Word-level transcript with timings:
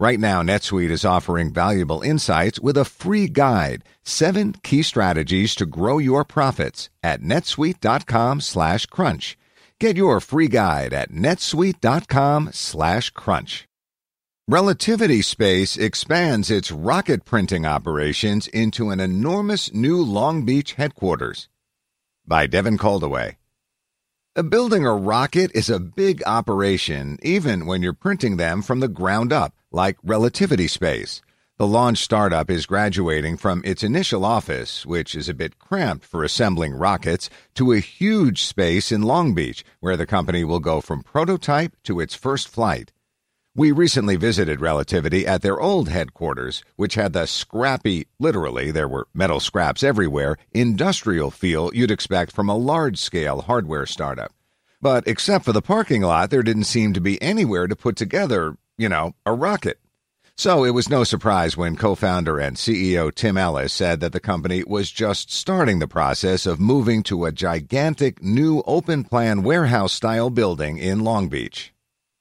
Right 0.00 0.20
now, 0.20 0.42
NetSuite 0.42 0.90
is 0.90 1.04
offering 1.04 1.52
valuable 1.52 2.02
insights 2.02 2.60
with 2.60 2.76
a 2.76 2.84
free 2.84 3.26
guide, 3.26 3.82
seven 4.04 4.52
key 4.62 4.84
strategies 4.84 5.56
to 5.56 5.66
grow 5.66 5.98
your 5.98 6.24
profits 6.24 6.88
at 7.02 7.20
netsuite.com 7.20 8.40
slash 8.40 8.86
crunch. 8.86 9.36
Get 9.80 9.96
your 9.96 10.20
free 10.20 10.46
guide 10.46 10.92
at 10.92 11.10
netsuite.com 11.10 12.50
slash 12.52 13.10
crunch. 13.10 13.66
Relativity 14.46 15.20
Space 15.20 15.76
expands 15.76 16.48
its 16.48 16.70
rocket 16.70 17.24
printing 17.24 17.66
operations 17.66 18.46
into 18.46 18.90
an 18.90 19.00
enormous 19.00 19.74
new 19.74 20.00
Long 20.00 20.44
Beach 20.44 20.74
headquarters. 20.74 21.48
By 22.24 22.46
Devin 22.46 22.78
Coldewey. 22.78 23.34
Building 24.48 24.86
a 24.86 24.94
rocket 24.94 25.50
is 25.54 25.68
a 25.68 25.80
big 25.80 26.22
operation, 26.24 27.18
even 27.22 27.66
when 27.66 27.82
you're 27.82 27.92
printing 27.92 28.36
them 28.36 28.62
from 28.62 28.78
the 28.78 28.86
ground 28.86 29.32
up, 29.32 29.57
like 29.70 29.96
Relativity 30.02 30.66
Space. 30.66 31.22
The 31.58 31.66
launch 31.66 31.98
startup 31.98 32.50
is 32.50 32.66
graduating 32.66 33.36
from 33.36 33.62
its 33.64 33.82
initial 33.82 34.24
office, 34.24 34.86
which 34.86 35.14
is 35.16 35.28
a 35.28 35.34
bit 35.34 35.58
cramped 35.58 36.04
for 36.04 36.22
assembling 36.22 36.72
rockets, 36.72 37.28
to 37.56 37.72
a 37.72 37.80
huge 37.80 38.44
space 38.44 38.92
in 38.92 39.02
Long 39.02 39.34
Beach, 39.34 39.64
where 39.80 39.96
the 39.96 40.06
company 40.06 40.44
will 40.44 40.60
go 40.60 40.80
from 40.80 41.02
prototype 41.02 41.74
to 41.82 41.98
its 41.98 42.14
first 42.14 42.48
flight. 42.48 42.92
We 43.56 43.72
recently 43.72 44.14
visited 44.14 44.60
Relativity 44.60 45.26
at 45.26 45.42
their 45.42 45.60
old 45.60 45.88
headquarters, 45.88 46.62
which 46.76 46.94
had 46.94 47.12
the 47.12 47.26
scrappy, 47.26 48.06
literally, 48.20 48.70
there 48.70 48.86
were 48.86 49.08
metal 49.12 49.40
scraps 49.40 49.82
everywhere, 49.82 50.36
industrial 50.52 51.32
feel 51.32 51.72
you'd 51.74 51.90
expect 51.90 52.30
from 52.30 52.48
a 52.48 52.56
large 52.56 52.98
scale 52.98 53.40
hardware 53.40 53.84
startup. 53.84 54.32
But 54.80 55.08
except 55.08 55.44
for 55.44 55.52
the 55.52 55.60
parking 55.60 56.02
lot, 56.02 56.30
there 56.30 56.44
didn't 56.44 56.64
seem 56.64 56.92
to 56.92 57.00
be 57.00 57.20
anywhere 57.20 57.66
to 57.66 57.74
put 57.74 57.96
together, 57.96 58.56
you 58.78 58.88
know, 58.88 59.14
a 59.26 59.34
rocket. 59.34 59.78
So 60.36 60.62
it 60.62 60.70
was 60.70 60.88
no 60.88 61.02
surprise 61.02 61.56
when 61.56 61.74
co 61.74 61.96
founder 61.96 62.38
and 62.38 62.56
CEO 62.56 63.12
Tim 63.12 63.36
Ellis 63.36 63.72
said 63.72 63.98
that 64.00 64.12
the 64.12 64.20
company 64.20 64.62
was 64.64 64.92
just 64.92 65.32
starting 65.32 65.80
the 65.80 65.88
process 65.88 66.46
of 66.46 66.60
moving 66.60 67.02
to 67.02 67.24
a 67.24 67.32
gigantic 67.32 68.22
new 68.22 68.62
open 68.64 69.02
plan 69.02 69.42
warehouse 69.42 69.92
style 69.92 70.30
building 70.30 70.78
in 70.78 71.00
Long 71.00 71.28
Beach. 71.28 71.74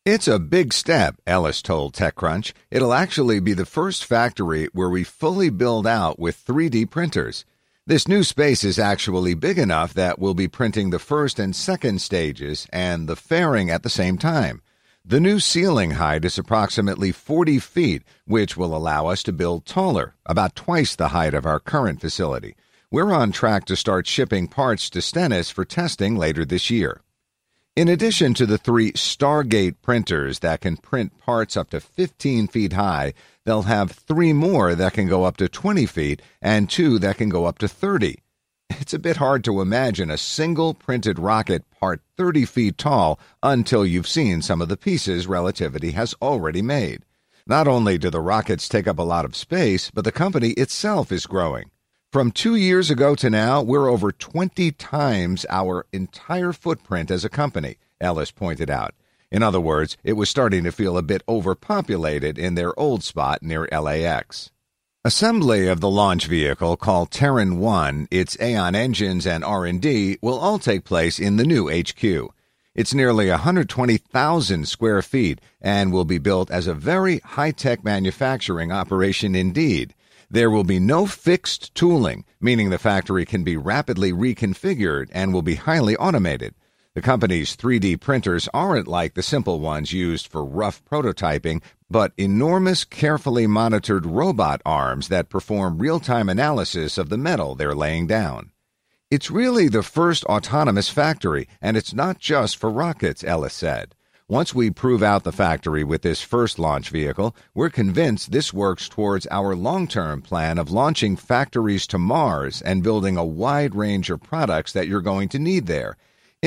It's 0.04 0.28
a 0.28 0.40
big 0.40 0.74
step, 0.74 1.18
Ellis 1.28 1.62
told 1.62 1.94
TechCrunch. 1.94 2.54
It'll 2.72 2.94
actually 2.94 3.40
be 3.40 3.54
the 3.54 3.66
first 3.66 4.04
factory 4.04 4.68
where 4.74 4.90
we 4.90 5.04
fully 5.04 5.52
build 5.52 5.86
out 5.86 6.18
with 6.18 6.44
3D 6.44 6.90
printers. 6.90 7.46
This 7.86 8.08
new 8.08 8.24
space 8.24 8.64
is 8.64 8.80
actually 8.80 9.36
big 9.36 9.60
enough 9.60 9.94
that 9.94 10.18
we'll 10.18 10.34
be 10.34 10.48
printing 10.48 10.90
the 10.90 10.98
first 10.98 11.38
and 11.38 11.56
second 11.56 12.02
stages 12.02 12.66
and 12.74 13.08
the 13.08 13.16
fairing 13.16 13.70
at 13.70 13.84
the 13.84 13.90
same 13.90 14.18
time. 14.18 14.62
The 15.10 15.22
new 15.22 15.40
ceiling 15.40 15.92
height 15.92 16.26
is 16.26 16.38
approximately 16.38 17.14
40 17.14 17.60
feet, 17.60 18.04
which 18.26 18.58
will 18.58 18.76
allow 18.76 19.08
us 19.08 19.24
to 19.24 19.32
build 19.32 19.66
taller, 19.66 20.16
about 20.26 20.54
twice 20.54 20.98
the 20.98 21.08
height 21.08 21.34
of 21.34 21.46
our 21.46 21.62
current 21.62 22.02
facility. 22.02 22.58
We're 22.92 23.14
on 23.14 23.32
track 23.32 23.64
to 23.68 23.78
start 23.78 24.06
shipping 24.06 24.50
parts 24.50 24.90
to 24.90 25.02
Stennis 25.02 25.50
for 25.50 25.64
testing 25.64 26.18
later 26.18 26.44
this 26.44 26.70
year. 26.70 27.00
In 27.74 27.88
addition 27.88 28.34
to 28.34 28.46
the 28.46 28.58
three 28.58 28.92
Stargate 28.92 29.76
printers 29.82 30.40
that 30.40 30.60
can 30.60 30.76
print 30.76 31.18
parts 31.20 31.56
up 31.56 31.70
to 31.70 31.80
15 31.80 32.50
feet 32.50 32.74
high, 32.74 33.14
they'll 33.46 33.62
have 33.62 33.92
three 33.92 34.34
more 34.34 34.76
that 34.76 34.92
can 34.92 35.08
go 35.08 35.24
up 35.24 35.38
to 35.38 35.48
20 35.48 35.86
feet 35.86 36.22
and 36.42 36.70
two 36.70 37.00
that 37.00 37.18
can 37.18 37.30
go 37.30 37.46
up 37.46 37.60
to 37.60 37.70
30. 37.70 38.20
It's 38.88 38.94
a 38.94 39.00
bit 39.00 39.18
hard 39.18 39.44
to 39.44 39.60
imagine 39.60 40.10
a 40.10 40.18
single 40.18 40.74
printed 40.74 41.20
rocket 41.20 41.70
part 41.72 42.02
30 42.16 42.46
feet 42.46 42.78
tall 42.78 43.20
until 43.44 43.86
you've 43.86 44.08
seen 44.08 44.42
some 44.42 44.62
of 44.62 44.70
the 44.70 44.78
pieces 44.78 45.28
Relativity 45.28 45.92
has 45.92 46.16
already 46.22 46.62
made. 46.62 47.04
Not 47.46 47.68
only 47.68 47.98
do 47.98 48.10
the 48.10 48.22
rockets 48.22 48.70
take 48.70 48.88
up 48.88 48.98
a 48.98 49.04
lot 49.04 49.26
of 49.26 49.36
space, 49.36 49.92
but 49.94 50.06
the 50.06 50.12
company 50.14 50.52
itself 50.52 51.12
is 51.12 51.26
growing. 51.26 51.70
From 52.14 52.32
two 52.32 52.56
years 52.56 52.90
ago 52.90 53.14
to 53.16 53.30
now, 53.30 53.62
we're 53.62 53.90
over 53.90 54.12
20 54.14 54.72
times 54.72 55.46
our 55.50 55.86
entire 55.92 56.54
footprint 56.54 57.12
as 57.12 57.26
a 57.26 57.30
company, 57.30 57.78
Ellis 58.00 58.32
pointed 58.32 58.70
out. 58.70 58.94
In 59.30 59.44
other 59.44 59.60
words, 59.60 59.98
it 60.04 60.14
was 60.14 60.30
starting 60.30 60.64
to 60.64 60.72
feel 60.72 60.98
a 60.98 61.02
bit 61.02 61.24
overpopulated 61.28 62.38
in 62.38 62.56
their 62.56 62.78
old 62.80 63.04
spot 63.04 63.44
near 63.44 63.68
LAX. 63.72 64.52
Assembly 65.08 65.68
of 65.68 65.80
the 65.80 65.90
launch 65.90 66.26
vehicle 66.26 66.76
called 66.76 67.12
Terran 67.12 67.60
1, 67.60 68.10
its 68.12 68.38
Aeon 68.42 68.76
engines 68.76 69.26
and 69.26 69.42
R&D 69.42 70.18
will 70.22 70.38
all 70.38 70.60
take 70.60 70.84
place 70.84 71.18
in 71.18 71.38
the 71.38 71.46
new 71.46 71.70
HQ. 71.70 72.04
It's 72.76 72.94
nearly 72.94 73.30
120,000 73.30 74.68
square 74.68 75.02
feet 75.02 75.40
and 75.62 75.94
will 75.94 76.04
be 76.04 76.18
built 76.18 76.52
as 76.52 76.68
a 76.68 76.74
very 76.74 77.20
high-tech 77.20 77.86
manufacturing 77.86 78.74
operation 78.74 79.34
indeed. 79.34 79.96
There 80.30 80.52
will 80.52 80.66
be 80.66 80.78
no 80.78 81.06
fixed 81.06 81.74
tooling, 81.74 82.26
meaning 82.42 82.70
the 82.70 82.78
factory 82.78 83.24
can 83.24 83.46
be 83.46 83.56
rapidly 83.56 84.12
reconfigured 84.12 85.08
and 85.14 85.34
will 85.34 85.42
be 85.42 85.56
highly 85.56 85.96
automated. 85.96 86.54
The 86.98 87.04
company's 87.04 87.56
3D 87.56 88.00
printers 88.00 88.50
aren't 88.56 88.88
like 88.88 89.14
the 89.14 89.22
simple 89.22 89.60
ones 89.60 89.94
used 89.94 90.26
for 90.26 90.44
rough 90.44 90.84
prototyping, 90.84 91.62
but 91.92 92.12
enormous, 92.18 92.84
carefully 92.86 93.46
monitored 93.46 94.08
robot 94.08 94.64
arms 94.66 95.08
that 95.10 95.30
perform 95.30 95.78
real 95.78 96.00
time 96.00 96.28
analysis 96.28 96.98
of 96.98 97.10
the 97.10 97.18
metal 97.20 97.54
they're 97.54 97.76
laying 97.76 98.08
down. 98.08 98.50
It's 99.12 99.30
really 99.30 99.68
the 99.68 99.84
first 99.84 100.24
autonomous 100.24 100.90
factory, 100.90 101.48
and 101.62 101.78
it's 101.78 101.94
not 101.94 102.18
just 102.18 102.58
for 102.58 102.72
rockets, 102.72 103.24
Ellis 103.24 103.54
said. 103.54 103.94
Once 104.28 104.56
we 104.56 104.72
prove 104.72 105.04
out 105.04 105.24
the 105.24 105.32
factory 105.32 105.84
with 105.84 106.02
this 106.02 106.24
first 106.24 106.58
launch 106.58 106.90
vehicle, 106.90 107.36
we're 107.54 107.70
convinced 107.70 108.32
this 108.32 108.52
works 108.52 108.90
towards 108.90 109.28
our 109.30 109.56
long 109.56 109.88
term 109.88 110.20
plan 110.20 110.58
of 110.58 110.72
launching 110.72 111.16
factories 111.16 111.86
to 111.86 112.00
Mars 112.00 112.60
and 112.64 112.82
building 112.82 113.18
a 113.18 113.24
wide 113.24 113.76
range 113.76 114.10
of 114.10 114.24
products 114.24 114.74
that 114.74 114.88
you're 114.88 115.00
going 115.00 115.30
to 115.30 115.38
need 115.38 115.68
there. 115.68 115.96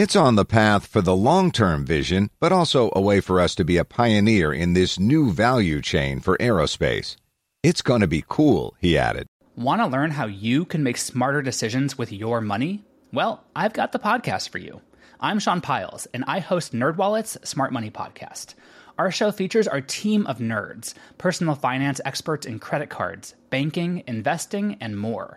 It's 0.03 0.17
on 0.17 0.37
the 0.37 0.47
path 0.47 0.87
for 0.87 1.03
the 1.03 1.15
long 1.15 1.51
term 1.51 1.85
vision, 1.85 2.31
but 2.41 2.53
also 2.53 2.91
a 2.97 3.03
way 3.03 3.21
for 3.21 3.39
us 3.39 3.55
to 3.57 3.67
be 3.67 3.77
a 3.77 3.85
pioneer 3.85 4.51
in 4.51 4.73
this 4.73 4.99
new 4.99 5.31
value 5.31 5.83
chain 5.83 6.21
for 6.21 6.39
aerospace. 6.39 7.17
It's 7.63 7.83
going 7.83 8.01
to 8.01 8.07
be 8.07 8.25
cool, 8.27 8.75
he 8.81 8.97
added. 8.97 9.27
Want 9.57 9.83
to 9.83 9.87
learn 9.87 10.13
how 10.13 10.25
you 10.25 10.65
can 10.65 10.83
make 10.83 10.97
smarter 10.97 11.43
decisions 11.43 11.99
with 11.99 12.13
your 12.13 12.41
money? 12.41 12.83
Well, 13.13 13.45
I've 13.55 13.75
got 13.75 13.93
the 13.93 13.99
podcast 13.99 14.49
for 14.49 14.57
you. 14.57 14.81
I'm 15.21 15.39
Sean 15.39 15.61
Pyles, 15.61 16.07
and 16.15 16.25
I 16.27 16.39
host 16.39 16.73
NerdWallet's 16.73 17.37
Smart 17.47 17.71
Money 17.71 17.91
Podcast. 17.91 18.55
Our 18.97 19.11
show 19.11 19.31
features 19.31 19.69
our 19.69 19.83
team 19.83 20.27
of 20.27 20.39
nerds, 20.39 20.95
personal 21.19 21.57
finance 21.57 22.01
experts 22.07 22.47
in 22.47 22.59
credit 22.59 22.89
cards, 22.89 23.35
banking, 23.51 24.03
investing, 24.07 24.79
and 24.81 24.99
more. 24.99 25.37